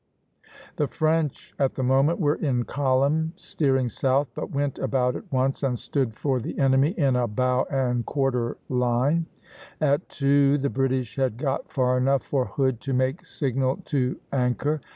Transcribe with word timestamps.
The 0.77 0.87
French, 0.87 1.53
at 1.59 1.75
the 1.75 1.83
moment, 1.83 2.19
were 2.19 2.33
in 2.33 2.63
column 2.63 3.33
steering 3.35 3.87
south, 3.87 4.29
but 4.33 4.49
went 4.49 4.79
about 4.79 5.15
at 5.15 5.31
once 5.31 5.61
and 5.61 5.77
stood 5.77 6.15
for 6.15 6.39
the 6.39 6.57
enemy 6.57 6.95
in 6.97 7.15
a 7.15 7.27
bow 7.27 7.67
and 7.69 8.03
quarter 8.03 8.57
line 8.67 9.27
(A, 9.79 9.85
A). 9.85 9.87
At 9.93 10.09
two 10.09 10.57
the 10.57 10.71
British 10.71 11.17
had 11.17 11.37
got 11.37 11.71
far 11.71 11.99
enough 11.99 12.23
for 12.23 12.45
Hood 12.47 12.81
to 12.81 12.93
make 12.93 13.27
signal 13.27 13.75
to 13.93 14.17
anchor. 14.33 14.81